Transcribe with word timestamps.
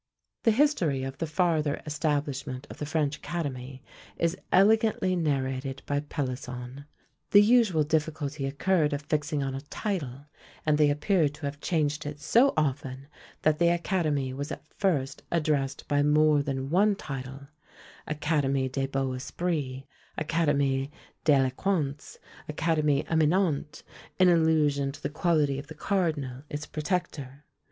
The 0.45 0.49
history 0.49 1.03
of 1.03 1.19
the 1.19 1.27
farther 1.27 1.79
establishment 1.85 2.65
of 2.71 2.79
the 2.79 2.87
French 2.87 3.17
Academy 3.17 3.83
is 4.17 4.35
elegantly 4.51 5.15
narrated 5.15 5.83
by 5.85 5.99
Pelisson. 5.99 6.85
The 7.29 7.41
usual 7.43 7.83
difficulty 7.83 8.47
occurred 8.47 8.93
of 8.93 9.03
fixing 9.03 9.43
on 9.43 9.53
a 9.53 9.61
title; 9.61 10.25
and 10.65 10.79
they 10.79 10.89
appear 10.89 11.29
to 11.29 11.45
have 11.45 11.61
changed 11.61 12.07
it 12.07 12.19
so 12.19 12.51
often, 12.57 13.09
that 13.43 13.59
the 13.59 13.69
Academy 13.69 14.33
was 14.33 14.51
at 14.51 14.65
first 14.75 15.21
addressed 15.29 15.87
by 15.87 16.01
more 16.01 16.41
than 16.41 16.71
one 16.71 16.95
title; 16.95 17.49
Académie 18.07 18.71
des 18.71 18.87
beaux 18.87 19.13
Esprits; 19.13 19.83
Académie 20.19 20.89
de 21.25 21.33
l'Eloquence; 21.37 22.17
Académie 22.51 23.05
Eminente, 23.05 23.83
in 24.17 24.29
allusion 24.29 24.91
to 24.91 25.03
the 25.03 25.09
quality 25.09 25.59
of 25.59 25.67
the 25.67 25.75
cardinal, 25.75 26.41
its 26.49 26.65
protector. 26.65 27.45